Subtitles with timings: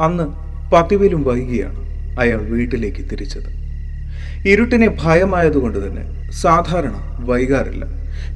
[0.00, 0.26] അന്ന്
[0.72, 1.80] പതിവിലും വൈകിയാണ്
[2.20, 3.50] അയാൾ വീട്ടിലേക്ക് തിരിച്ചത്.
[4.46, 7.84] ഇരുട്ടിനെ ഭയമായതുകൊണ്ട് തന്നെ സാധാരണ വൈകാറില്ല.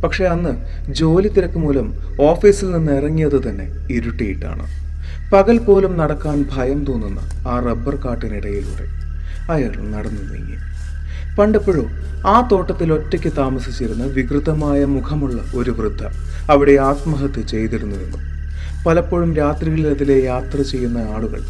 [0.04, 0.52] പക്ഷേ അന്ന്
[0.92, 4.66] ജോലി തിരക്ക് മൂലം ഓഫീസിൽ നിന്ന് ഇറങ്ങിയത് തന്നെ ഇരുട്ടിയിട്ടാണ്.
[5.32, 8.86] പകൽ പോലും നടക്കാൻ ഭയം തോന്നുന്ന ആ റബ്ബർ കാട്ടിനിടയിലൂടെ
[9.52, 10.56] അയാൾ നടന്നു നീങ്ങി.
[11.38, 11.84] പണ്ടെപ്പോഴോ
[12.26, 16.04] ആ തോട്ടത്തിൽ ഒറ്റയ്ക്ക് താമസിച്ചിരുന്ന വികൃതമായ മുഖമുള്ള ഒരു വൃദ്ധ
[16.50, 18.35] അവിടെ ആത്മഹത്യ ചെയ്തിരുന്നുവെന്നും
[18.86, 21.40] പലപ്പോഴും രാത്രികളിൽ അതിലെ യാത്ര ചെയ്യുന്ന ആളുകൾ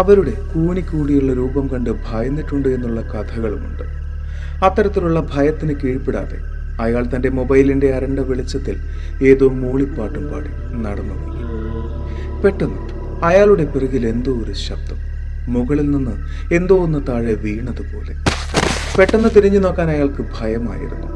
[0.00, 3.84] അവരുടെ കൂനിക്കൂടിയുള്ള രൂപം കണ്ട് ഭയന്നിട്ടുണ്ട് എന്നുള്ള കഥകളുമുണ്ട്.
[4.66, 6.38] അത്തരത്തിലുള്ള ഭയത്തിന് കീഴ്പ്പെടാതെ
[6.82, 8.76] അയാൾ തന്റെ മൊബൈലിന്റെ അരണ്ട വെളിച്ചത്തിൽ
[9.22, 10.50] ഏതോ മൂളിപ്പാട്ടും പാടി
[10.84, 11.16] നടന്നു
[12.42, 12.82] പെട്ടെന്ന്
[13.24, 14.98] അയാളുടെ പിറകിൽ എന്തോ ഒരു ശബ്ദം
[15.54, 16.14] മുകളിൽ നിന്ന്
[16.54, 18.14] എന്തോ ഒന്ന് താഴെ വീണതുപോലെ.
[18.98, 21.10] പെട്ടെന്ന് തിരിഞ്ഞു നോക്കാൻ അയാൾക്ക് ഭയമായിരുന്നു.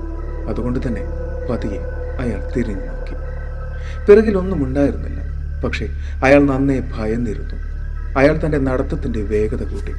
[0.50, 1.04] അതുകൊണ്ട് തന്നെ
[1.50, 1.80] പതിയെ
[2.22, 3.14] അയാൾ തിരിഞ്ഞു നോക്കി.
[4.06, 5.23] പിറകിലൊന്നും ഉണ്ടായിരുന്നില്ല.
[5.64, 5.88] പക്ഷേ
[6.24, 7.54] അയാൾ നന്നേ ഭയന്നിരുന്നു.
[8.18, 9.92] അയാൾ തന്റെ നടത്തത്തിന്റെ വേഗത കൂട്ടി.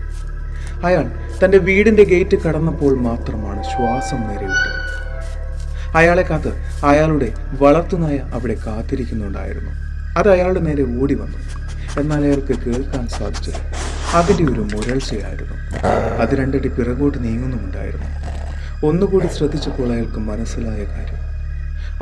[0.85, 1.05] അയാൾ
[1.44, 4.86] തന്റെ വീടിന്റെ ഗേറ്റ് കടന്നപ്പോൾ മാത്രമാണ് ശ്വാസം നേരെവിട്ടത്
[5.97, 6.52] അയാളെ കാത്ത്
[6.86, 9.71] അയാളുടെ വളർത്തുനായ അവിടെ കാത്തിരിക്കുന്നുണ്ടായിരുന്നു.
[10.17, 11.38] അത് അയാളുടെ നേരെ ഓടി വന്നു.
[11.99, 13.59] എന്നാൽ അയാൾക്ക് കേൾക്കാൻ സാധിച്ചത്
[14.16, 15.55] അതിന്റെ ഒരു മുരൾച്ചയായിരുന്നു.
[16.21, 18.08] അത് രണ്ടടി പിറകോട്ട് നീങ്ങുന്നുമുണ്ടായിരുന്നു.
[18.86, 21.21] ഒന്നുകൂടി ശ്രദ്ധിച്ചപ്പോൾ അയാൾക്ക് മനസ്സിലായ കാര്യം.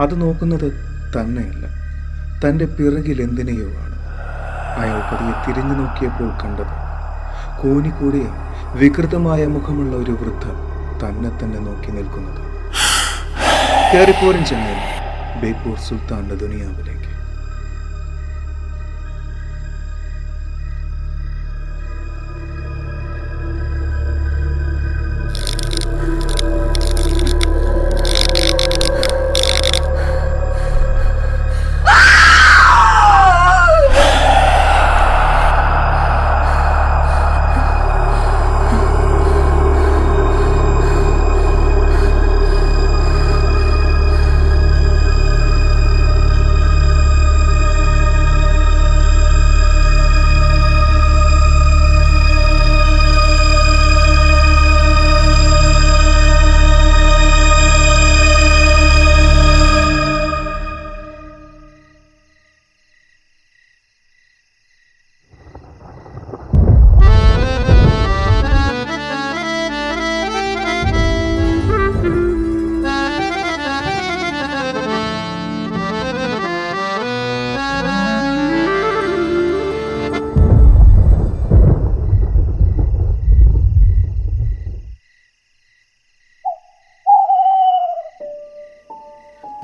[0.01, 0.71] അത് നോക്കുന്നത്
[1.15, 1.82] തന്നെയല്ല.
[2.43, 3.97] തന്റെ പിറകിൽ എന്തിനെയോ ആണ്
[4.81, 6.73] അയാൾ പതിയെ തിരിഞ്ഞു നോക്കിയപ്പോൾ കണ്ടത്
[7.61, 8.25] കൂനിക്കൂടിയ
[8.79, 10.45] വികൃതമായ മുഖമുള്ള ഒരു വൃദ്ധ
[11.01, 12.41] തന്നെ തന്നെ നോക്കി നിൽക്കുന്നത്.
[13.91, 14.77] കയറിപ്പോരൻ ചെന്നൈ
[15.41, 17.02] ബേപ്പൂർ സുൽത്താന്റെ ദുനിയാവിലേക്ക്.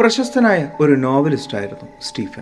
[0.09, 2.41] പ്രശസ്തനായ ഒരു നോവലിസ്റ്റായിരുന്നു സ്റ്റീഫൻ.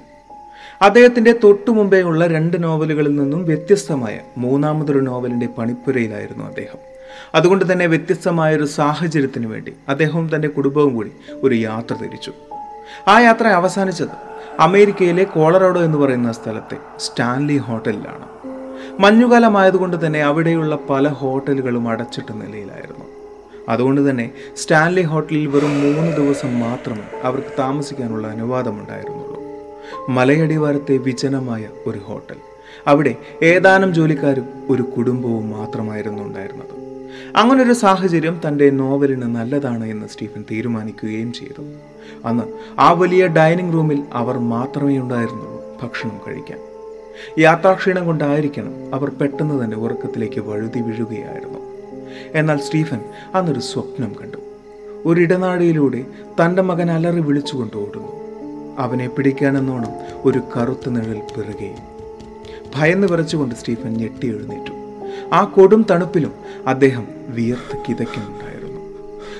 [0.82, 6.78] അദ്ദേഹത്തിന്റെ തൊട്ടു മുമ്പേ ഉള്ള രണ്ട് നോവലുകളിൽ നിന്നും വ്യത്യസ്തമായ മൂന്നാമതൊരു നോവലിന്റെ പണിപ്പുരയിലായിരുന്നു അദ്ദേഹം.
[7.36, 11.12] അതുകൊണ്ട് തന്നെ വ്യത്യസ്തമായ ഒരു സാഹചര്യത്തിന് വേണ്ടി അദ്ദേഹവും തന്റെ കുടുംബവും കൂടി
[11.44, 12.34] ഒരു യാത്ര തിരിച്ചു.
[13.08, 14.10] ആ യാത്ര അവസാനിച്ചത്
[14.60, 18.28] അമേരിക്കയിലെ കോളറോഡോ എന്ന് പറയുന്ന സ്ഥലത്തെ സ്റ്റാൻലി ഹോട്ടലിലാണ്.
[19.02, 23.17] മഞ്ഞുകാലമായതുകൊണ്ട് തന്നെ അവിടെയുള്ള പല ഹോട്ടലുകളും അടച്ചിട്ട നിലയിലായിരുന്നു.
[23.70, 29.44] അതുകൊണ്ട് തന്നെ സ്റ്റാൻലി ഹോട്ടലിൽ വെറും മൂന്ന് ദിവസം മാത്രമേ അവർക്ക് താമസിക്കാനുള്ള അനുവാദമുണ്ടായിരുന്നുള്ളൂ.
[30.10, 32.36] മലയടിവാരത്തെ വിജനമായ ഒരു ഹോട്ടൽ.
[32.88, 36.78] അവിടെ ഏതാനും ജോലിക്കാരും ഒരു കുടുംബവും മാത്രമായിരുന്നു ഉണ്ടായിരുന്നത്
[37.36, 41.64] അങ്ങനൊരു സാഹചര്യം തന്റെ നോവലിന് നല്ലതാണ് എന്ന് സ്റ്റീഫൻ തീരുമാനിക്കുകയും ചെയ്തു.
[42.26, 42.44] അന്ന്
[42.80, 46.60] ആ വലിയ ഡൈനിങ് റൂമിൽ അവർ മാത്രമേ ഉണ്ടായിരുന്നുള്ളൂ ഭക്ഷണം കഴിക്കാൻ.
[47.40, 51.57] യാത്രാക്ഷീണം കൊണ്ടായിരിക്കണം അവർ പെട്ടെന്ന് തന്നെ ഉറക്കത്തിലേക്ക് വഴുതി വീഴുകയായിരുന്നു.
[52.34, 53.00] എന്നാൽ സ്റ്റീഫൻ
[53.36, 54.38] അന്നൊരു സ്വപ്നം കണ്ടു.
[55.06, 56.06] ഒരിടനാടിയിലൂടെ
[56.42, 58.28] തന്റെ മകൻ അലറി വിളിച്ചുകൊണ്ട് ഓടുന്നു.
[58.80, 59.92] അവനെ പിടിക്കാനെന്നോണം
[60.26, 61.98] ഒരു കറുത്ത നിഴൽ പിറുകയും.
[62.76, 64.72] ഭയന്ന് വിറച്ചുകൊണ്ട് സ്റ്റീഫൻ ഞെട്ടി എഴുന്നേറ്റു.
[65.34, 66.32] ആ കൊടും തണുപ്പിലും
[66.68, 68.82] അദ്ദേഹം വിയർത്ത് കിതയ്ക്കുന്നുണ്ടായിരുന്നു.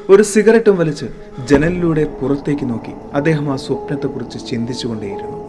[0.10, 1.06] ഒരു സിഗരറ്റും വലിച്ച്
[1.46, 5.48] ജനലിലൂടെ പുറത്തേക്ക് നോക്കി അദ്ദേഹം ആ സ്വപ്നത്തെക്കുറിച്ച് ചിന്തിച്ചുകൊണ്ടേയിരുന്നു.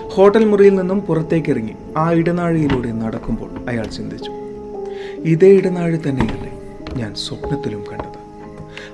[0.00, 4.30] ഹോട്ടൽ മുറിയിൽ നിന്നും പുറത്തേക്കിറങ്ങി ആ ഇടനാഴിയിലൂടെ നടക്കുമ്പോൾ അയാൾ ചിന്തിച്ചു.
[5.22, 6.43] ഇതേ ഇടനാഴി തന്നെയല്ലേ?
[6.96, 8.24] ഞാൻ സ്വപ്നത്തിലും കണ്ടത്.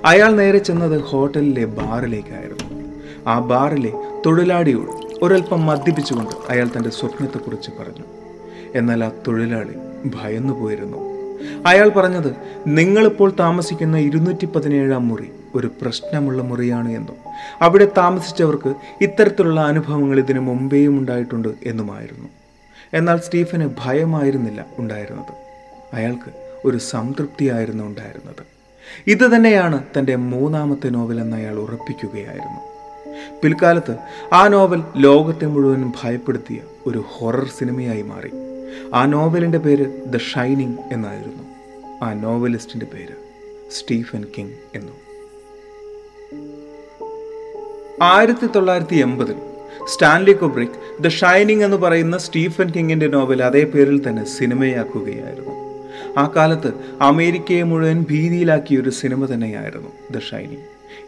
[0.05, 2.91] അയാൾ നേരെ ചെന്നത് ഹോട്ടലിലെ ബാറിലേക്കായിരുന്നു.
[3.27, 3.91] ആ ബാറിലെ
[4.25, 4.91] തൊഴിലാളിയോട്
[5.23, 8.05] ഒരൽപ്പം മദ്യപിച്ചുകൊണ്ട് അയാൾ തന്റെ സ്വപ്നത്തെക്കുറിച്ച് പറഞ്ഞു.
[8.75, 9.73] എന്നാൽ ആ തൊഴിലാളി
[10.05, 11.11] ഭയന്നു പോയിരുന്നു.
[11.65, 12.35] അയാൾ പറഞ്ഞത്
[12.67, 17.15] നിങ്ങളിപ്പോൾ താമസിക്കുന്ന ഇരുന്നൂറ്റി പതിനേഴാം മുറി ഒരു പ്രശ്നമുള്ള മുറിയാണ് എന്നും
[17.61, 22.29] അവിടെ താമസിച്ചവർക്ക് ഇത്തരത്തിലുള്ള അനുഭവങ്ങൾ ഇതിനു മുമ്പേയും ഉണ്ടായിട്ടുണ്ട് എന്നുമായിരുന്നു.
[22.93, 25.33] എന്നാൽ സ്റ്റീഫന് ഭയമായിരുന്നില്ല ഉണ്ടായിരുന്നത്.
[25.95, 28.45] അയാൾക്ക് ഒരു സംതൃപ്തിയായിരുന്നു ഉണ്ടായിരുന്നത്.
[29.07, 32.71] ഇത് തന്നെയാണ് തന്റെ മൂന്നാമത്തെ നോവൽ എന്ന് അയാൾ ഉറപ്പിക്കുകയായിരുന്നു.
[33.43, 33.97] പിൽക്കാലത്ത്
[34.33, 38.31] ആ നോവൽ ലോകത്തെ മുഴുവൻ ഭയപ്പെടുത്തിയ ഒരു ഹൊറർ സിനിമയായി മാറി.
[38.93, 41.43] ആ നോവലിന്റെ പേര് ദ ഷൈനിങ് എന്നായിരുന്നു.
[42.03, 43.15] ആ നോവലിസ്റ്റിന്റെ പേര്
[43.71, 44.91] സ്റ്റീഫൻ കിങ് എന്നു.
[48.01, 49.35] ആയിരത്തി തൊള്ളായിരത്തി എൺപതിൽ
[49.85, 55.70] സ്റ്റാൻലി കുബ്രിക് ദ ഷൈനിങ് എന്ന് പറയുന്ന സ്റ്റീഫൻ കിങ്ങിന്റെ നോവൽ അതേ പേരിൽ തന്നെ സിനിമയാക്കുകയായിരുന്നു.
[56.17, 60.57] ആ കാലത്ത് അമേരിക്കയെ മുഴുവൻ ഭീതിയിലാക്കിയ ഒരു സിനിമ തന്നെയായിരുന്നു ദ ഷൈനി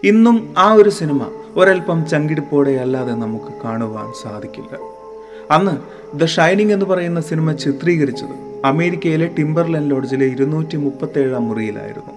[0.03, 4.77] ഇന്നും ആ ഒരു സിനിമ ഒരൽപ്പം ചങ്കിടിപ്പോടെ അല്ലാതെ നമുക്ക് കാണുവാൻ സാധിക്കില്ല.
[5.51, 5.71] അന്ന്
[6.17, 12.13] ദ ഷൈനിങ് എന്ന് പറയുന്ന സിനിമ ചിത്രീകരിച്ചത് അമേരിക്കയിലെ ടിംബർലൻ ലോഡ്ജിലെ ഇരുന്നൂറ്റി മുപ്പത്തേഴാം മുറിയിലായിരുന്നു.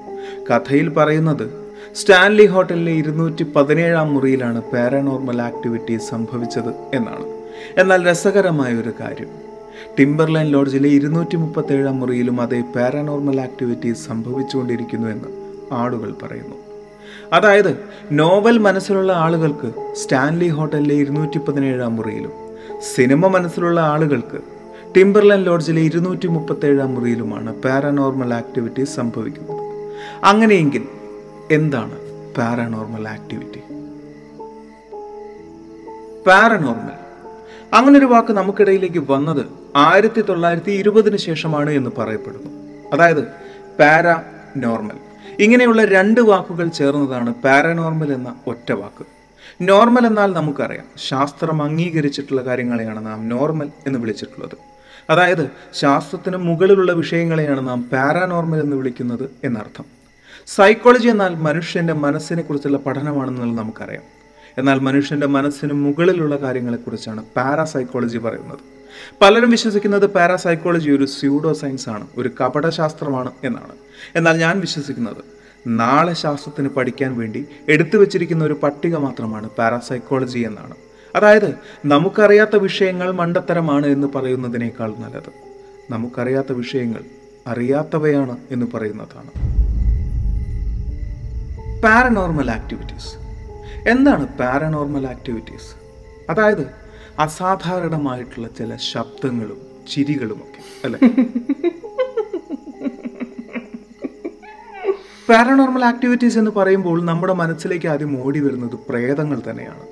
[0.50, 7.26] കഥയിൽ പറയുന്നത് സ്റ്റാൻലി ഹോട്ടലിലെ ഇരുന്നൂറ്റി പതിനേഴാം മുറിയിലാണ് പാരാനോർമൽ ആക്ടിവിറ്റി സംഭവിച്ചത് എന്നാണ്.
[7.78, 9.45] എന്നാൽ രസകരമായ ഒരു കാര്യം
[9.98, 15.28] ടിംബർലൈൻ ലോഡ്ജിലെ ഇരുന്നൂറ്റി മുപ്പത്തേഴാം മുറിയിലും അതേ പാരാനോർമൽ ആക്ടിവിറ്റി സംഭവിച്ചുകൊണ്ടിരിക്കുന്നുവെന്ന്
[15.72, 16.56] ആളുകൾ പറയുന്നു.
[17.32, 22.32] അതായത് നോവൽ മനസ്സിലുള്ള ആളുകൾക്ക് സ്റ്റാൻലി ഹോട്ടലിലെ ഇരുന്നൂറ്റി പതിനേഴാം മുറിയിലും
[22.94, 24.40] സിനിമ മനസ്സിലുള്ള ആളുകൾക്ക്
[24.94, 29.90] ടിംബർലൈൻ ലോഡ്ജിലെ ഇരുന്നൂറ്റി മുപ്പത്തേഴാം മുറിയിലുമാണ് പാരാനോർമൽ ആക്ടിവിറ്റി സംഭവിക്കുന്നത്.
[30.24, 30.88] അങ്ങനെയെങ്കിൽ
[31.50, 31.98] എന്താണ്
[32.36, 33.60] പാരാനോർമൽ ആക്ടിവിറ്റി?
[36.26, 37.05] പാരനോർമൽ
[37.76, 39.46] അങ്ങനെ ഒരു വാക്ക് നമുക്കിടയിലേക്ക് വന്നത്
[39.76, 42.50] ആയിരത്തി തൊള്ളായിരത്തി ഇരുപതിന് ശേഷമാണ് എന്ന് പറയപ്പെടുന്നു.
[42.92, 43.24] അതായത്
[43.80, 44.22] പാരാ
[44.56, 44.98] നോർമൽ
[45.38, 49.06] ഇങ്ങനെയുള്ള രണ്ട് വാക്കുകൾ ചേർന്നതാണ് പാരാനോർമൽ എന്ന ഒറ്റ വാക്ക്.
[49.60, 54.56] നോർമൽ എന്നാൽ നമുക്കറിയാം ശാസ്ത്രം അംഗീകരിച്ചിട്ടുള്ള കാര്യങ്ങളെയാണ് നാം നോർമൽ എന്ന് വിളിച്ചിട്ടുള്ളത്.
[55.10, 59.84] അതായത് ശാസ്ത്രത്തിന് മുകളിലുള്ള വിഷയങ്ങളെയാണ് നാം പാരാനോർമൽ എന്ന് വിളിക്കുന്നത് എന്നർത്ഥം.
[60.46, 64.15] സൈക്കോളജി എന്നാൽ മനുഷ്യന്റെ മനസ്സിനെ കുറിച്ചുള്ള പഠനമാണെന്നുള്ളത് നമുക്കറിയാം.
[64.58, 68.58] എന്നാൽ മനുഷ്യന്റെ മനസ്സിന് മുകളിലുള്ള കാര്യങ്ങളെക്കുറിച്ചാണ് പാരാസൈക്കോളജി പറയുന്നത്.
[69.20, 73.72] പലരും വിശ്വസിക്കുന്നത് പാരാസൈക്കോളജി ഒരു സ്യൂഡോ സയൻസ് ആണ് ഒരു കപടശാസ്ത്രമാണ് എന്നാണ്.
[74.16, 75.24] എന്നാൽ ഞാൻ വിശ്വസിക്കുന്നത്
[75.66, 80.74] നാളെ ശാസ്ത്രത്തിന് പഠിക്കാൻ വേണ്ടി എടുത്തു വച്ചിരിക്കുന്ന ഒരു പട്ടിക മാത്രമാണ് പാരാസൈക്കോളജി എന്നാണ്.
[81.16, 81.54] അതായത്
[81.84, 85.30] നമുക്കറിയാത്ത വിഷയങ്ങൾ മണ്ടത്തരമാണ് എന്ന് പറയുന്നതിനേക്കാൾ നല്ലത്.
[85.90, 87.04] നമുക്കറിയാത്ത വിഷയങ്ങൾ
[87.46, 89.30] അറിയാത്തവയാണ് എന്ന് പറയുന്നതാണ്.
[91.82, 93.25] പാരനോർമൽ ആക്ടിവിറ്റീസ്
[93.84, 95.74] എന്താണ് പാരനോർമൽ ആക്ടിവിറ്റീസ്
[96.30, 96.70] അതായത്
[97.18, 99.60] അസാധാരണമായിട്ടുള്ള ചില ശബ്ദങ്ങളും
[99.92, 100.98] ചിരികളും ഒക്കെ അല്ലെ?
[105.28, 109.86] പാരനോർമൽ ആക്ടിവിറ്റീസ് എന്ന് പറയുമ്പോൾ നമ്മുടെ മനസ്സിലേക്ക് ആദ്യം ഓടി വരുന്നത് പ്രേതങ്ങൾ തന്നെയാണ്.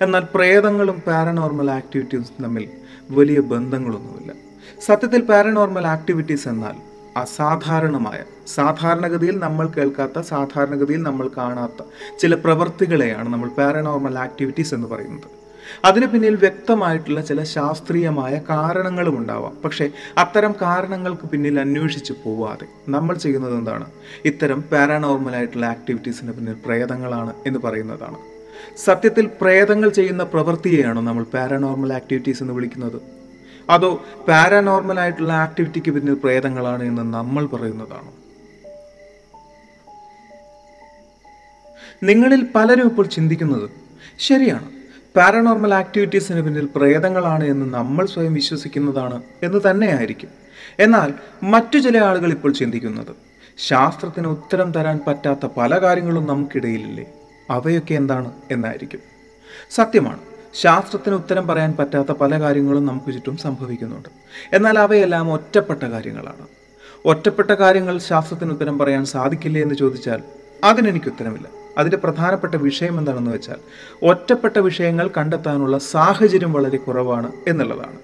[0.00, 2.68] എന്നാൽ പ്രേതങ്ങളും പാരനോർമൽ ആക്ടിവിറ്റീസും തമ്മിൽ
[3.10, 4.32] വലിയ ബന്ധങ്ങളൊന്നുമില്ല.
[4.80, 11.82] സത്യത്തിൽ പാരനോർമൽ ആക്ടിവിറ്റീസ് എന്നാൽ അസാധാരണമായ സാധാരണഗതിയിൽ നമ്മൾ കേൾക്കാത്ത സാധാരണഗതിയിൽ നമ്മൾ കാണാത്ത
[12.20, 15.44] ചില പ്രവൃത്തികളെയാണ് നമ്മൾ പാരനോർമൽ ആക്ടിവിറ്റീസ് എന്ന് പറയുന്നത്.
[15.84, 19.56] അതിന് പിന്നിൽ വ്യക്തമായിട്ടുള്ള ചില ശാസ്ത്രീയമായ കാരണങ്ങളും ഉണ്ടാവാം.
[19.64, 23.86] പക്ഷേ അത്തരം കാരണങ്ങൾക്ക് പിന്നിൽ അന്വേഷിച്ച് പോവാതെ നമ്മൾ ചെയ്യുന്നത് എന്താണ്?
[24.24, 28.16] ഇത്തരം പാരാനോർമൽ ആയിട്ടുള്ള ആക്ടിവിറ്റീസിന് പിന്നിൽ പ്രേതങ്ങളാണ് എന്ന് പറയുന്നതാണ്.
[28.76, 33.13] സത്യത്തിൽ പ്രേതങ്ങൾ ചെയ്യുന്ന പ്രവൃത്തിയെയാണോ നമ്മൾ പാരാനോർമൽ ആക്ടിവിറ്റീസ് എന്ന് വിളിക്കുന്നത്?
[33.70, 38.12] അതോ പാരാനോർമൽ ആയിട്ടുള്ള ആക്ടിവിറ്റിക്ക് പിന്നിൽ പ്രേതങ്ങളാണ് എന്ന് നമ്മൾ പറയുന്നതാണോ?
[42.02, 43.70] നിങ്ങളിൽ പലരും ഇപ്പോൾ ചിന്തിക്കുന്നത്
[44.18, 44.70] ശരിയാണ്
[45.16, 50.28] പാരാനോർമൽ ആക്ടിവിറ്റീസിന് പിന്നിൽ പ്രേതങ്ങളാണ് എന്ന് നമ്മൾ സ്വയം വിശ്വസിക്കുന്നതാണ് എന്ന് തന്നെയായിരിക്കും.
[50.78, 53.16] എന്നാൽ മറ്റു ചില ആളുകൾ ഇപ്പോൾ ചിന്തിക്കുന്നത്
[53.58, 57.06] ശാസ്ത്രത്തിന് ഉത്തരം തരാൻ പറ്റാത്ത പല കാര്യങ്ങളും നമുക്കിടയിലില്ലേ?
[57.50, 59.00] അവയൊക്കെ എന്താണ് എന്നായിരിക്കും.
[59.70, 64.08] സത്യമാണ് ശാസ്ത്രത്തിന് ഉത്തരം പറയാൻ പറ്റാത്ത പല കാര്യങ്ങളും നമുക്ക് ചുറ്റും സംഭവിക്കുന്നുണ്ട്.
[64.52, 66.46] എന്നാൽ അവയെല്ലാം ഒറ്റപ്പെട്ട കാര്യങ്ങളാണ്.
[67.04, 70.22] ഒറ്റപ്പെട്ട കാര്യങ്ങൾ ശാസ്ത്രത്തിന് ഉത്തരം പറയാൻ സാധിക്കില്ലേ എന്ന് ചോദിച്ചാൽ
[70.64, 71.48] അതിനെനിക്ക് ഉത്തരമില്ല.
[71.78, 73.56] അതിന്റെ പ്രധാനപ്പെട്ട വിഷയം എന്താണെന്ന് വെച്ചാൽ
[74.02, 77.98] ഒറ്റപ്പെട്ട വിഷയങ്ങൾ കണ്ടെത്താനുള്ള സാഹചര്യം വളരെ കുറവാണ് എന്നുള്ളതാണ്.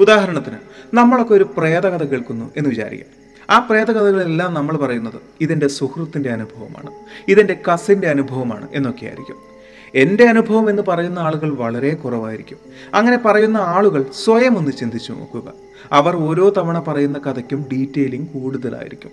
[0.00, 0.56] ഉദാഹരണത്തിന്
[0.94, 3.26] നമ്മളൊക്കെ ഒരു പ്രേതകഥ കേൾക്കുന്നു എന്ന് വിചാരിക്കാം.
[3.50, 6.90] ആ പ്രേതകഥകളെല്ലാം നമ്മൾ പറയുന്നത് ഇതിന്റെ സുഹൃത്തിന്റെ അനുഭവമാണ്
[7.28, 9.55] ഇതിന്റെ കസിന്റെ അനുഭവമാണ് എന്നൊക്കെയായിരിക്കും.
[9.94, 12.58] എന്റെ അനുഭവം എന്ന് പറയുന്ന ആളുകൾ വളരെ കുറവായിരിക്കും.
[12.94, 15.52] അങ്ങനെ പറയുന്ന ആളുകൾ സ്വയം ഒന്ന് ചിന്തിച്ചു നോക്കുക.
[15.92, 19.10] അവർ ഓരോ തവണ പറയുന്ന കഥയ്ക്കും ഡീറ്റെയിലിംഗ് കൂടുതലായിരിക്കും.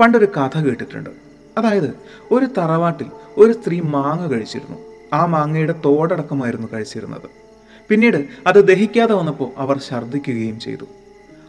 [0.00, 1.10] പണ്ടൊരു കഥ കേട്ടിട്ടുണ്ട്.
[1.58, 1.96] അതായത്
[2.30, 4.78] ഒരു തറവാട്ടിൽ ഒരു സ്ത്രീ മാങ്ങ കഴിച്ചിരുന്നു.
[5.12, 7.30] ആ മാങ്ങയുടെ തോടടക്കമായിരുന്നു കഴിച്ചിരുന്നത്.
[7.88, 10.84] പിന്നീട് അത് ദഹിക്കാതെ വന്നപ്പോൾ അവർ ഛർദ്ദിക്കുകയും ചെയ്തു.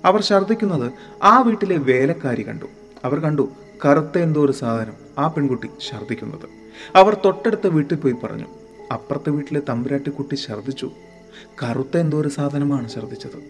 [0.05, 0.91] അവർ ഛർദ്ദിക്കുന്നത്
[1.23, 2.65] ആ വീട്ടിലെ വേലക്കാരി കണ്ടു.
[3.05, 3.49] അവർ കണ്ടു
[3.85, 6.56] കറുത്ത എന്തോ ഒരു സാധനം ആ പെൺകുട്ടി ഛർദ്ദിക്കുന്നത്.
[6.95, 8.45] അവർ തൊട്ടടുത്ത വീട്ടിൽ പോയി പറഞ്ഞു.
[8.91, 10.91] അപ്പുറത്തെ വീട്ടിലെ തമ്പുരാട്ടിക്കുട്ടി ഛർദ്ദിച്ചു.
[11.63, 13.43] കറുത്ത എന്തോ ഒരു സാധനമാണ് ഛർദ്ദിച്ചത്.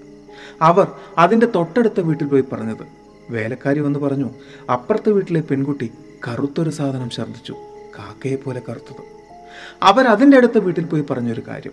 [0.62, 2.88] അവർ അതിന്റെ തൊട്ടടുത്ത വീട്ടിൽ പോയി പറഞ്ഞത്.
[3.30, 4.30] വേലക്കാരി വന്ന് പറഞ്ഞു
[4.74, 5.92] അപ്പുറത്തെ വീട്ടിലെ പെൺകുട്ടി
[6.28, 7.52] കറുത്തൊരു സാധനം ഛർദ്ദിച്ചു.
[8.00, 9.04] കാക്കയെ പോലെ കറുത്തത്.
[9.84, 11.72] അവർ അതിന്റെ അടുത്ത വീട്ടിൽ പോയി പറഞ്ഞൊരു കാര്യം.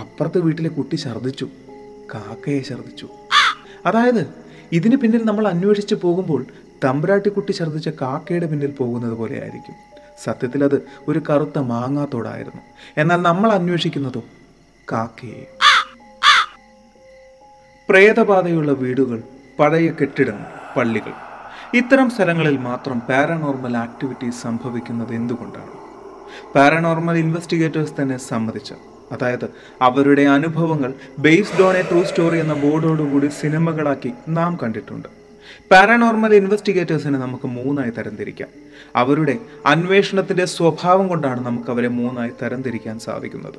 [0.00, 1.48] അപ്പുറത്തെ വീട്ടിലെ കുട്ടി ഛർദ്ദിച്ചു.
[2.14, 3.08] കാക്കയെ ഛർദ്ദിച്ചു.
[3.86, 4.34] അതായത്
[4.72, 6.46] ഇതിന് പിന്നിൽ നമ്മൾ അന്വേഷിച്ച് പോകുമ്പോൾ
[6.84, 9.91] തമ്പുരാട്ടിക്കുട്ടി ഛർദ്ദിച്ച കാക്കയുടെ പിന്നിൽ പോകുന്നത് പോലെ ആയിരിക്കും
[10.24, 12.62] സത്യത്തിൽ അത് ഒരു കറുത്ത മാങ്ങാത്തോടായിരുന്നു.
[12.96, 14.24] എന്നാൽ നമ്മൾ അന്വേഷിക്കുന്നതോ
[14.92, 15.46] കാക്കയെ
[17.88, 19.22] പ്രേതബാധയുള്ള വീടുകൾ
[19.58, 21.12] പഴയ കെട്ടിടങ്ങൾ പള്ളികൾ.
[21.74, 25.70] ഇത്തരം സ്ഥലങ്ങളിൽ മാത്രം പാരനോർമൽ ആക്ടിവിറ്റീസ് സംഭവിക്കുന്നത് എന്തുകൊണ്ടാണ്?
[26.54, 28.72] പാരനോർമൽ ഇൻവെസ്റ്റിഗേറ്റേഴ്സ് തന്നെ സമ്മതിച്ച
[29.12, 29.50] അതായത്
[29.82, 35.21] അവരുടെ അനുഭവങ്ങൾ based on a true story എന്ന ബോർഡോടുകൂടി സിനിമകളാക്കി നാം കണ്ടിട്ടുണ്ട്.
[35.70, 38.48] പാരാനോർമൽ ഇൻവെസ്റ്റിഗേറ്റേഴ്സിനെ നമുക്ക് മൂന്നായി തരംതിരിക്കാം.
[38.96, 43.58] അവരുടെ അന്വേഷണത്തിന്റെ സ്വഭാവം കൊണ്ടാണ് നമുക്ക് അവരെ മൂന്നായി തരംതിരിക്കാൻ സാധിക്കുന്നത്.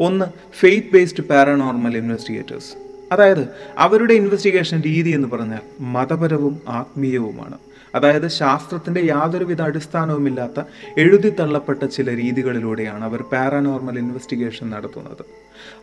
[0.00, 0.24] ഒന്ന്
[0.60, 2.74] ഫെയ്ത്ത് ബേസ്ഡ് പാരാനോർമൽ ഇൻവെസ്റ്റിഗേറ്റേഴ്സ്
[3.12, 7.58] അതായത് അവരുടെ ഇൻവെസ്റ്റിഗേഷൻ രീതി എന്ന് പറഞ്ഞാൽ മതപരവും ആത്മീയവുമാണ്.
[7.94, 10.64] അതായത് ശാസ്ത്രത്തിന്റെ യാതൊരുവിധ അടിസ്ഥാനവുമില്ലാത്ത
[10.98, 15.24] എഴുതി തള്ളപ്പെട്ട ചില രീതികളിലൂടെയാണ് അവർ പാരാനോർമൽ ഇൻവെസ്റ്റിഗേഷൻ നടത്തുന്നത്.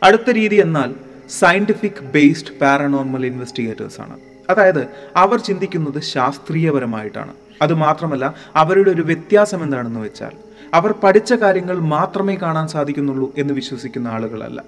[0.02, 0.94] അടുത്ത രീതി എന്നാൽ
[1.30, 4.18] സയന്റിഫിക് ബേസ്ഡ് പാരാനോർമൽ ഇൻവെസ്റ്റിഗേറ്റേഴ്സ് ആണ്.
[4.50, 4.82] അതായത്
[5.16, 7.32] അവർ ചിന്തിക്കുന്നത് ശാസ്ത്രീയപരമായിട്ടാണ്.
[7.62, 8.26] അതുമാത്രമല്ല
[8.56, 10.34] അവരുടെ ഒരു വ്യത്യാസം എന്താണെന്ന് വെച്ചാൽ
[10.74, 14.60] അവർ പഠിച്ച കാര്യങ്ങൾ മാത്രമേ കാണാൻ സാധിക്കുന്നുള്ളൂ എന്ന് വിശ്വസിക്കുന്ന ആളുകളല്ല.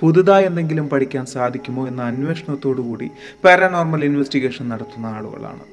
[0.00, 3.08] പുതുതായി എന്തെങ്കിലും പഠിക്കാൻ സാധിക്കുമോ എന്ന അന്വേഷണത്തോടു കൂടി
[3.44, 5.64] പാരാനോർമൽ ഇൻവെസ്റ്റിഗേഷൻ നടത്തുന്ന ആളുകളാണ്.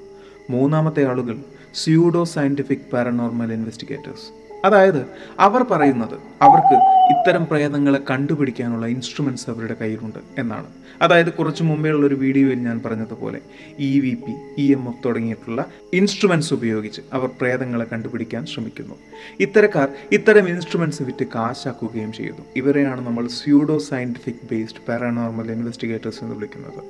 [0.50, 1.38] മൂന്നാമത്തെ ആളുകൾ
[1.76, 4.28] സ്യൂഡോ സയന്റിഫിക് പാരാനോർമൽ ഇൻവെസ്റ്റിഗേറ്റേഴ്സ്
[4.66, 5.02] അതായത്
[5.40, 6.78] അവർ പറയുന്നത് അവർക്ക്
[7.14, 10.66] ഇത്തരം പ്രേതങ്ങളെ കണ്ടുപിടിക്കാനുള്ള ഇൻസ്ട്രുമെന്റ്സ് അവരുടെ കയ്യിലുണ്ട് എന്നാണ്.
[11.02, 13.40] അതായത് കുറച്ച് മുമ്പേ ഉള്ള ഒരു വീഡിയോയിൽ ഞാൻ പറഞ്ഞതുപോലെ
[13.80, 18.96] E V P E M F തുടങ്ങിയിട്ടുള്ള ഇൻസ്ട്രുമെന്റ്സ് ഉപയോഗിച്ച് അവർ പ്രേതങ്ങളെ കണ്ടുപിടിക്കാൻ ശ്രമിക്കുന്നു.
[19.40, 22.42] ഇത്തരക്കാർ ഇത്തരം ഇൻസ്ട്രുമെന്റ്സ് വിറ്റ് കാശാക്കുകയും ചെയ്യുന്നു.
[22.56, 26.84] ഇവരെയാണ് നമ്മൾ pseudo scientific based paranormal investigators എന്ന് വിളിക്കുന്നത്.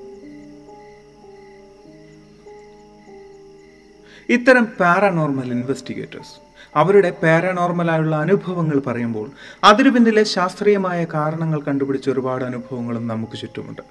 [4.29, 9.31] ഇത്തരം പാരാനോർമൽ ഇൻവെസ്റ്റിഗേറ്റേഴ്സ് അവരുടെ പാരാനോർമലായുള്ള അനുഭവങ്ങൾ പറയുമ്പോൾ
[9.63, 13.81] അതിനു പിന്നിലെ ശാസ്ത്രീയമായ കാരണങ്ങൾ കണ്ടുപിടിച്ച ഒരുപാട് അനുഭവങ്ങളും നമുക്ക് ചുറ്റുമുണ്ട്.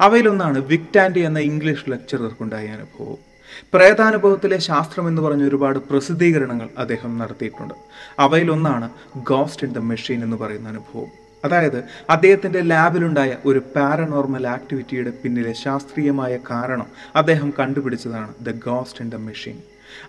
[0.00, 3.34] അവയിലൊന്നാണ് വിക്ടാൻഡി എന്ന ഇംഗ്ലീഷ് ലെക്ചറർക്കുണ്ടായ അനുഭവം.
[3.74, 7.74] പ്രേതാനുഭവത്തിലെ ശാസ്ത്രം എന്ന് പറഞ്ഞ ഒരുപാട് പ്രസിദ്ധീകരണങ്ങൾ അദ്ദേഹം നടത്തിയിട്ടുണ്ട്.
[8.18, 11.24] അവയിലൊന്നാണ് ഗോസ്റ്റ് ഇൻ ദ മെഷീൻ എന്ന് പറയുന്ന അനുഭവം.
[11.44, 16.86] അതായത് അദ്ദേഹത്തിന്റെ ലാബിലുണ്ടായ ഒരു പാരനോർമൽ ആക്ടിവിറ്റിയുടെ പിന്നിലെ ശാസ്ത്രീയമായ കാരണം
[17.16, 19.58] അദ്ദേഹം കണ്ടുപിടിച്ചതാണ് the ghost in the machine.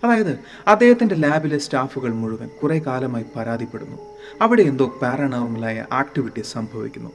[0.04, 3.98] അതായത് അദ്ദേഹത്തിന്റെ ലാബിലെ സ്റ്റാഫുകൾ മുഴുവൻ കുറേ കാലമായി പരാതിപ്പെടുന്നു.
[4.40, 7.10] അവിടെ എന്തോ പാരാനോർമലായ ആക്ടിവിറ്റി സംഭവിക്കുന്നു.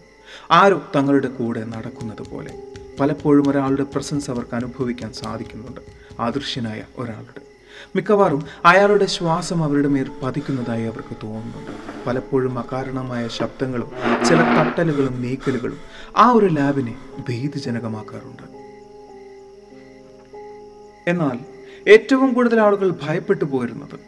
[0.52, 2.64] ആരോ തങ്ങളുടെ കൂടെ നടക്കുന്നത് പോലെ.
[3.00, 5.82] പലപ്പോഴും ഒരാളുടെ പ്രസൻസ് അവർക്ക് അനുഭവിക്കാൻ സാധിക്കുന്നുണ്ട്.
[6.20, 7.52] അദൃശ്യനായ ഒരാളുടെ.
[7.96, 11.72] മിക്കവാറും അയാളുടെ ശ്വാസം അവരുടെ മേൽ പതിക്കുന്നതായി അവർക്ക് തോന്നുന്നുണ്ട്.
[12.08, 13.92] പലപ്പോഴും അകാരണമായ ശബ്ദങ്ങളും
[14.26, 15.78] ചില തട്ടലുകളും നീക്കലുകളും
[16.18, 16.96] ആ ഒരു ലാബിനെ
[17.30, 18.44] ഭീതിജനകമാക്കാറുണ്ട്.
[21.08, 21.40] എന്നാൽ
[21.88, 24.00] ഏറ്റവും കൂടുതൽ ആളുകൾ ഭയപ്പെട്ടു പോയിരുന്നത്.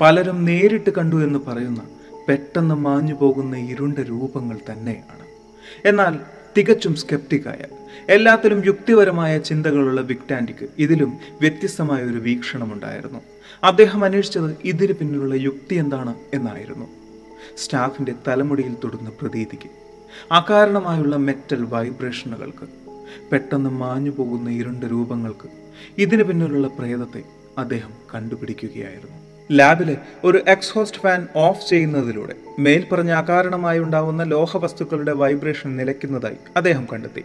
[0.00, 1.82] പലരും നേരിട്ട് കണ്ടു എന്ന് പറയുന്ന
[2.28, 5.26] പെട്ടെന്ന് മാഞ്ഞു പോകുന്ന ഇരുണ്ട രൂപങ്ങൾ തന്നെയാണ്.
[5.84, 6.18] എന്നാൽ
[6.56, 7.58] തികച്ചും സ്കെപ്റ്റിക്കായ
[8.08, 13.18] എല്ലാത്തിലും യുക്തിപരമായ ചിന്തകളുള്ള വിക്ടാൻഡിക്ക് ഇതിലും വ്യത്യസ്തമായ ഒരു വീക്ഷണമുണ്ടായിരുന്നു.
[13.64, 16.86] അദ്ദേഹം അന്വേഷിച്ചത് ഇതിന് പിന്നിലുള്ള യുക്തി എന്താണ് എന്നായിരുന്നു.
[17.56, 19.70] സ്റ്റാഫിന്റെ തലമുടിയിൽ തൊടുന്ന പ്രതീതിക്ക്
[20.32, 22.68] അകാരണമായുള്ള മെറ്റൽ വൈബ്രേഷനുകൾക്ക്
[23.32, 25.63] പെട്ടെന്ന് മാഞ്ഞു പോകുന്ന ഇരുണ്ട രൂപങ്ങൾക്ക്
[25.98, 27.22] ഇതിന് പിന്നിലുള്ള പ്രേതത്തെ
[27.58, 29.24] അദ്ദേഹം കണ്ടുപിടിക്കുകയായിരുന്നു.
[29.52, 37.24] ലാബിലെ ഒരു എക്സോസ്റ്റ് ഫാൻ ഓഫ് ചെയ്യുന്നതിലൂടെ മേൽപ്പറഞ്ഞ അകാരണമായി ഉണ്ടാവുന്ന ലോഹവസ്തുക്കളുടെ വൈബ്രേഷൻ നിലയ്ക്കുന്നതായി അദ്ദേഹം കണ്ടെത്തി.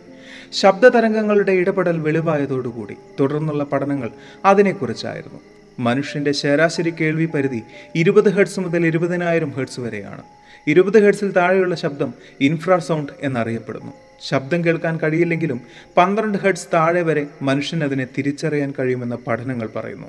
[0.52, 4.10] ശബ്ദ തരംഗങ്ങളുടെ ഇടപെടൽ വെളിവായതോടുകൂടി തുടർന്നുള്ള പഠനങ്ങൾ
[4.46, 5.40] അതിനെക്കുറിച്ചായിരുന്നു.
[5.80, 7.62] മനുഷ്യന്റെ ശരാശരി കേൾവി പരിധി
[7.96, 10.22] ഇരുപത് ഹെർട്സ് മുതൽ ഇരുപതിനായിരം ഹെർട്സ് വരെയാണ്.
[10.68, 14.09] ഇരുപത് ഹെർട്സിൽ താഴെയുള്ള ശബ്ദം ഇൻഫ്രാസൗണ്ട് എന്നറിയപ്പെടുന്നു.
[14.22, 15.62] ശബ്ദം കേൾക്കാൻ കഴിയില്ലെങ്കിലും
[15.98, 20.08] പന്ത്രണ്ട് ഹെഡ്സ് താഴെ വരെ മനുഷ്യനതിനെ തിരിച്ചറിയാൻ കഴിയുമെന്ന പഠനങ്ങൾ പറയുന്നു.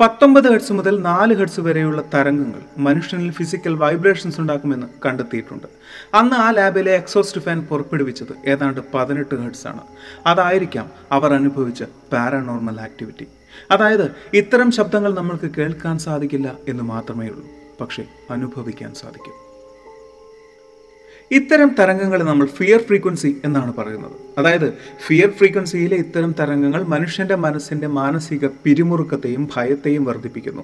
[0.00, 5.66] പത്തൊമ്പത് ഹെഡ്സ് മുതൽ നാല് ഹെഡ്സ് വരെയുള്ള തരംഗങ്ങൾ മനുഷ്യനിൽ ഫിസിക്കൽ വൈബ്രേഷൻസ് ഉണ്ടാക്കുമെന്ന് കണ്ടെത്തിയിട്ടുണ്ട്.
[6.14, 9.80] അന്ന് ആ ലാബിലെ എക്സോസ്റ്റ് ഫാൻ പുറപ്പെടുവിച്ചത് ഏതാണ്ട് പതിനെട്ട് ഹെഡ്സ് ആണ്.
[10.26, 13.26] അതായിരിക്കാം അവർ അനുഭവിച്ച പാരാനോർമൽ ആക്ടിവിറ്റി
[13.70, 17.46] അതായത് ഇത്തരം ശബ്ദങ്ങൾ നമ്മൾക്ക് കേൾക്കാൻ സാധിക്കില്ല എന്ന് മാത്രമേ ഉള്ളൂ
[17.80, 19.43] പക്ഷേ അനുഭവിക്കാൻ സാധിക്കും.
[21.32, 24.12] ഇത്തരം തരംഗങ്ങളെ നമ്മൾ ഫിയർ ഫ്രീക്വൻസി എന്നാണ് പറയുന്നത്.
[24.38, 24.74] അതായത്
[25.06, 30.62] ഫിയർ ഫ്രീക്വൻസിയിലെ ഇത്തരം തരംഗങ്ങൾ മനുഷ്യന്റെ മനസ്സിന്റെ മാനസിക പിരിമുറുക്കത്തെയും ഭയത്തെയും വർദ്ധിപ്പിക്കുന്നു.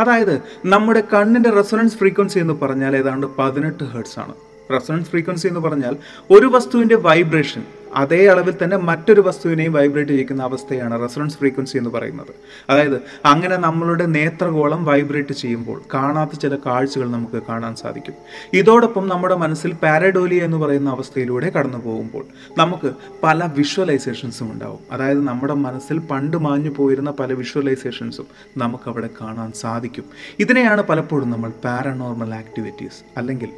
[0.00, 4.34] അതായത് നമ്മുടെ കണ്ണിന്റെ റെസൊണൻസ് ഫ്രീക്വൻസി എന്ന് പറഞ്ഞാൽ ഏതാണ്ട് പതിനെട്ട് ഹേർട്സ് ആണ്.
[4.72, 5.96] റെസൊണൻസ് ഫ്രീക്വൻസി എന്ന് പറഞ്ഞാൽ
[6.30, 7.64] ഒരു വസ്തുവിന്റെ വൈബ്രേഷൻ
[7.94, 12.34] അതേ അളവിൽ തന്നെ മറ്റൊരു വസ്തുവിനെയും വൈബ്രേറ്റ് ചെയ്യിക്കുന്ന അവസ്ഥയാണ് റെസൊണൻസ് ഫ്രീക്വൻസി എന്ന് പറയുന്നത്.
[12.70, 18.14] അതായത് അങ്ങനെ നമ്മളുടെ നേത്രഗോളം വൈബ്രേറ്റ് ചെയ്യുമ്പോൾ കാണാത്ത ചില കാഴ്ചകൾ നമുക്ക് കാണാൻ സാധിക്കും.
[18.52, 22.24] ഇതോടൊപ്പം നമ്മുടെ മനസ്സിൽ പാരഡോലി എന്ന് പറയുന്ന അവസ്ഥയിലൂടെ കടന്നു പോകുമ്പോൾ
[22.58, 22.92] നമുക്ക്
[23.22, 24.78] പല വിഷ്വലൈസേഷൻസും ഉണ്ടാവും.
[24.92, 28.26] അതായത് നമ്മുടെ മനസ്സിൽ പണ്ട് മാഞ്ഞു പോയിരുന്ന പല വിഷ്വലൈസേഷൻസും
[28.56, 30.04] നമുക്കവിടെ കാണാൻ സാധിക്കും.
[30.38, 33.50] ഇതിനെയാണ് പലപ്പോഴും നമ്മൾ പാരനോർമൽ ആക്ടിവിറ്റീസ് അല്ലെങ്കിൽ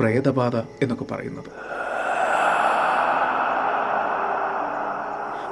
[0.00, 1.85] പ്രേതബാധ എന്നൊക്കെ പറയുന്നത്.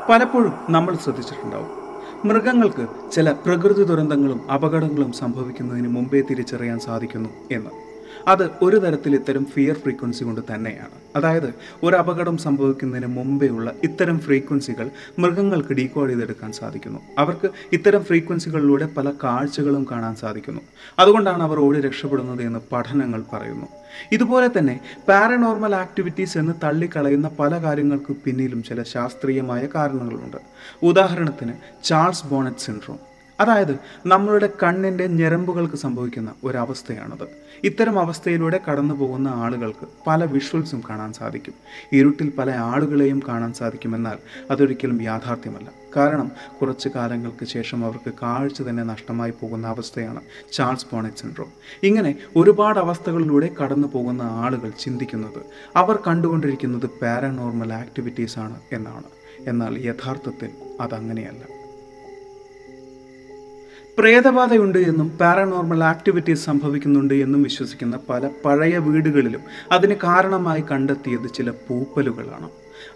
[0.08, 1.84] പലപ്പോഴും നമ്മൾ ശ്രദ്ധിച്ചിട്ടുണ്ടാവും.
[2.24, 7.83] മൃഗങ്ങൾക്ക് ചില പ്രകൃതി ദുരന്തങ്ങളും അപകടങ്ങളും സംഭവിക്കുന്നതിന് മുമ്പേ തിരിച്ചറിയാൻ സാധിക്കുന്നു എന്ന്.
[8.28, 11.16] അത് ഒരു തരത്തിൽ ഇത്തരം ഫിയർ ഫ്രീക്വൻസി കൊണ്ട് തന്നെയാണ്.
[11.16, 17.00] അതായത് ഒരു അപകടം സംഭവിക്കുന്നതിന് മുമ്പേ ഉള്ള ഇത്തരം ഫ്രീക്വൻസികൾ മൃഗങ്ങൾക്ക് ഡീകോഡ് ചെയ്തെടുക്കാൻ സാധിക്കുന്നു.
[17.18, 20.60] അവർക്ക് ഇത്തരം ഫ്രീക്വൻസികളിലൂടെ പല കാഴ്ചകളും കാണാൻ സാധിക്കുന്നു.
[20.98, 23.66] അതുകൊണ്ടാണ് അവർ ഓടി രക്ഷപ്പെടുന്നത് എന്ന് പഠനങ്ങൾ പറയുന്നു.
[24.12, 30.36] ഇതുപോലെ തന്നെ പാരനോർമൽ ആക്ടിവിറ്റീസ് എന്ന് തള്ളിക്കളയുന്ന പല കാര്യങ്ങൾക്ക് പിന്നിലും ചില ശാസ്ത്രീയമായ കാരണങ്ങളുണ്ട്.
[30.82, 31.52] ഉദാഹരണത്തിന്
[31.84, 33.13] ചാൾസ് ബോണറ്റ് സിൻഡ്രോം.
[33.40, 37.28] അതായത് നമ്മളുടെ കണ്ണിന്റെ ഞരമ്പുകൾക്ക് സംഭവിക്കുന്ന ഒരവസ്ഥയാണത്.
[37.64, 41.54] ഇത്തരം അവസ്ഥയിലൂടെ കടന്നു പോകുന്ന ആളുകൾക്ക് പല വിഷ്വൽസും കാണാൻ സാധിക്കും.
[41.92, 44.18] ഇരുട്ടിൽ പല ആളുകളെയും കാണാൻ സാധിക്കുമെന്നാൽ
[44.50, 45.70] അതൊരിക്കലും യാഥാർത്ഥ്യമല്ല.
[45.96, 50.20] കാരണം കുറച്ച് കാലങ്ങൾക്ക് ശേഷം അവർക്ക് കാഴ്ച തന്നെ നഷ്ടമായി പോകുന്ന അവസ്ഥയാണ്
[50.52, 51.52] ചാൾസ് പോണിക് സിൻഡ്രോം.
[51.82, 55.42] ഇങ്ങനെ ഒരുപാട് അവസ്ഥകളിലൂടെ കടന്നു പോകുന്ന ആളുകൾ ചിന്തിക്കുന്നത്
[55.76, 59.04] അവർ കണ്ടുകൊണ്ടിരിക്കുന്നത് പാരനോർമൽ ആക്ടിവിറ്റീസ് ആണ് എന്നാണ്.
[59.48, 60.48] എന്നാൽ യഥാർത്ഥത്തിൽ
[60.80, 61.53] അതങ്ങനെയല്ല.
[63.98, 72.48] പ്രേതബാധയുണ്ട് എന്നും പാരനോർമൽ ആക്ടിവിറ്റീസ് സംഭവിക്കുന്നുണ്ട് എന്നും വിശ്വസിക്കുന്ന പല പഴയ വീടുകളിലും അതിന് കാരണമായി കണ്ടെത്തിയത് ചില പൂപ്പലുകളാണ്.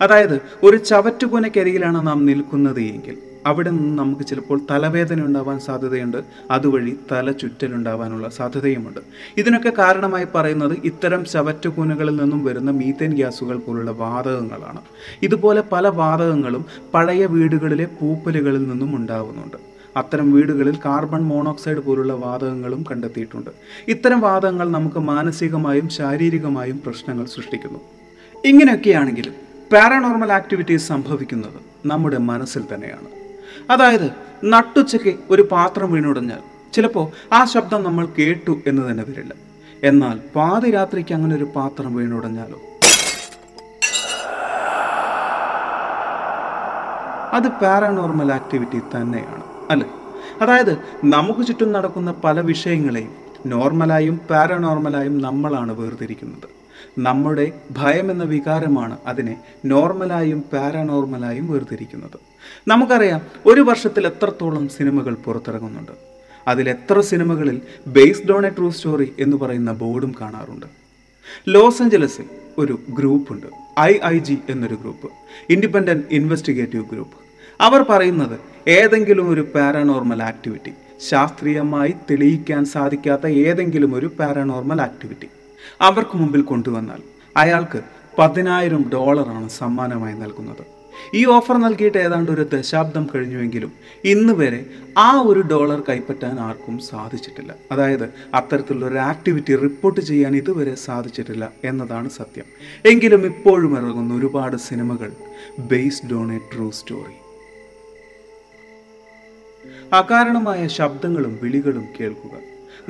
[0.02, 6.18] അതായത് ഒരു ചവറ്റുകുനക്കരികിലാണ് നാം നിൽക്കുന്നത് എങ്കിൽ അവിടെ നിന്ന് നമുക്ക് ചിലപ്പോൾ തലവേദന ഉണ്ടാവാൻ സാധ്യതയുണ്ട്
[6.50, 9.00] അതുവഴി തല ചുറ്റലുണ്ടാവാനുള്ള സാധ്യതയുമുണ്ട്.
[9.36, 14.80] ഇതിനൊക്കെ കാരണമായി പറയുന്നത് ഇത്തരം ചവറ്റുകൂനകളിൽ നിന്നും വരുന്ന മീത്തേൻ ഗ്യാസുകൾ പോലുള്ള വാതകങ്ങളാണ്.
[15.22, 16.64] ഇതുപോലെ പല വാതകങ്ങളും
[16.94, 19.67] പഴയ വീടുകളിലെ പൂപ്പലുകളിൽ നിന്നും ഉണ്ടാവുന്നുണ്ട്.
[19.98, 23.50] അത്തരം വീടുകളിൽ കാർബൺ മോണോക്സൈഡ് പോലുള്ള വാതകങ്ങളും കണ്ടെത്തിയിട്ടുണ്ട്.
[23.88, 27.80] ഇത്തരം വാതകങ്ങൾ നമുക്ക് മാനസികമായും ശാരീരികമായും പ്രശ്നങ്ങൾ സൃഷ്ടിക്കുന്നു.
[28.44, 29.34] ഇങ്ങനെയൊക്കെയാണെങ്കിലും
[29.72, 33.08] പാരാനോർമൽ ആക്ടിവിറ്റീസ് സംഭവിക്കുന്നത് നമ്മുടെ മനസ്സിൽ തന്നെയാണ്.
[33.70, 34.08] അതായത്
[34.44, 39.34] നട്ടുച്ചയ്ക്ക് ഒരു പാത്രം വീണുടഞ്ഞാൽ ചിലപ്പോൾ ആ ശബ്ദം നമ്മൾ കേട്ടു എന്ന് തന്നെ വരില്ല.
[39.84, 42.60] എന്നാൽ പാതിരാത്രിക്ക് അങ്ങനെ ഒരു പാത്രം വീണുടഞ്ഞാലോ?
[47.36, 49.57] അത് പാരാനോർമൽ ആക്ടിവിറ്റി തന്നെയാണ്.
[49.70, 49.88] അല്ലേ
[50.40, 53.12] അതായത് നമുക്ക് ചുറ്റും നടക്കുന്ന പല വിഷയങ്ങളെയും
[53.46, 56.58] നോർമലായും പാരനോർമലായും നമ്മളാണ് വേർതിരിക്കുന്നത്.
[56.98, 62.18] നമ്മുടെ ഭയമെന്ന വികാരമാണ് അതിനെ നോർമലായും പാരനോർമലായും വേർതിരിക്കുന്നത്.
[62.68, 65.92] നമുക്കറിയാം ഒരു വർഷത്തിൽ എത്രത്തോളം സിനിമകൾ പുറത്തിറങ്ങുന്നുണ്ട്.
[66.48, 70.66] അതിലെത്ര സിനിമകളിൽ based on a true story എന്ന് പറയുന്ന ബോർഡും കാണാറുണ്ട്.
[71.48, 72.24] ലോസ് ഏഞ്ചലസിൽ
[72.58, 73.46] ഒരു ഗ്രൂപ്പുണ്ട്
[73.80, 75.08] ഐ ഐ ജി എന്നൊരു ഗ്രൂപ്പ്
[75.50, 77.27] ഇൻഡിപെൻഡന്റ് ഇൻവെസ്റ്റിഗേറ്റീവ് ഗ്രൂപ്പ്.
[77.60, 80.72] അവർ പറയുന്നത് ഏതെങ്കിലും ഒരു പാരാനോർമൽ ആക്ടിവിറ്റി
[81.08, 85.28] ശാസ്ത്രീയമായി തെളിയിക്കാൻ സാധിക്കാത്ത ഏതെങ്കിലും ഒരു പാരാനോർമൽ ആക്ടിവിറ്റി
[85.80, 87.02] അവർക്ക് മുമ്പിൽ കൊണ്ടുവന്നാൽ
[87.36, 87.80] അയാൾക്ക്
[88.18, 90.64] പതിനായിരം ഡോളറാണ് സമ്മാനമായി നൽകുന്നത്.
[91.14, 93.72] ഈ ഓഫർ നൽകിയിട്ട് ഏതാണ്ട് ഒരു ദശാബ്ദം കഴിഞ്ഞുവെങ്കിലും
[94.04, 94.66] ഇന്ന് വരെ
[94.98, 97.54] ആ ഒരു ഡോളർ കൈപ്പറ്റാൻ ആർക്കും സാധിച്ചിട്ടില്ല.
[97.72, 102.44] അതായത് അത്തരത്തിലുള്ള ഒരു ആക്ടിവിറ്റി റിപ്പോർട്ട് ചെയ്യാൻ ഇതുവരെ സാധിച്ചിട്ടില്ല എന്നതാണ് സത്യം.
[102.86, 105.12] എങ്കിലും ഇപ്പോഴും ഇറങ്ങുന്ന ഒരുപാട് സിനിമകൾ
[105.58, 107.27] based on a true story
[109.92, 112.30] അകാരണമായ ശബ്ദങ്ങളും വിളികളും കേൾക്കുക.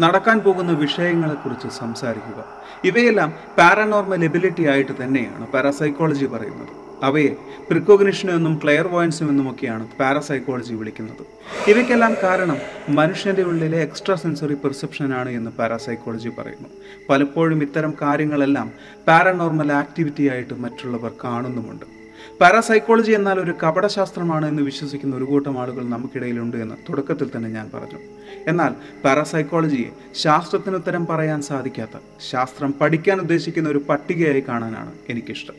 [0.00, 2.44] നടക്കാൻ പോകുന്ന വിഷയങ്ങളെക്കുറിച്ച് സംസാരിക്കുക.
[2.84, 6.88] ഇവയെല്ലാം പാരാനോർമൽ എബിലിറ്റി ആയിട്ട് തന്നെയാണ് പാരാസൈക്കോളജി പറയുന്നത്.
[7.02, 7.36] അവയെ
[7.70, 11.26] പ്രിക്കോഗ്നിഷനും എന്നും ക്ലെയർ വോയൻസും എന്നുമൊക്കെയാണ് പാരാസൈക്കോളജി വിളിക്കുന്നത്.
[11.70, 16.68] ഇവയ്ക്കെല്ലാം കാരണം മനുഷ്യന്റെ ഉള്ളിലെ എക്സ്ട്രാ സെൻസറി പെർസെപ്ഷനാണ് എന്ന് പാരാസൈക്കോളജി പറയുന്നു.
[17.08, 18.72] പലപ്പോഴും ഇത്തരം കാര്യങ്ങളെല്ലാം
[19.08, 21.97] പാരാനോർമൽ ആക്ടിവിറ്റി ആയിട്ട് മറ്റുള്ളവർ കാണുന്നുമുണ്ട്.
[22.40, 27.98] പാരാസൈക്കോളജി എന്നാൽ ഒരു കപടശാസ്ത്രമാണ് എന്ന് വിശ്വസിക്കുന്ന ഒരു കൂട്ടം ആളുകൾ നമുക്കിടയിലുണ്ട് എന്ന് തുടക്കത്തിൽ തന്നെ ഞാൻ പറഞ്ഞു.
[28.46, 28.72] എന്നാൽ
[29.04, 31.98] പാരാസൈക്കോളജിയെ ശാസ്ത്രത്തിന് ഉത്തരം പറയാൻ സാധിക്കാത്ത
[32.30, 35.54] ശാസ്ത്രം പഠിക്കാൻ ഉദ്ദേശിക്കുന്ന ഒരു പട്ടികയായി കാണാനാണ് എനിക്കിഷ്ടം.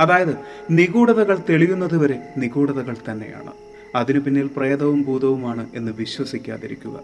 [0.00, 0.34] അതായത്
[0.70, 3.52] നിഗൂഢതകൾ തെളിയുന്നത് വരെ നിഗൂഢതകൾ തന്നെയാണ്.
[3.94, 7.00] അതിനു പിന്നിൽ പ്രേതവും ഭൂതവുമാണ് എന്ന് വിശ്വസിക്കാതിരിക്കുക.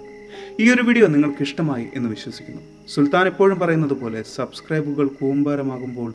[0.60, 2.62] ഈ ഒരു വീഡിയോ നിങ്ങൾക്ക് ഇഷ്ടമായി എന്ന് വിശ്വസിക്കുന്നു.
[2.88, 6.12] സുൽത്താൻ എപ്പോഴും പറയുന്നത് പോലെ സബ്സ്ക്രൈബുകൾ കൂമ്പാരമാകുമ്പോൾ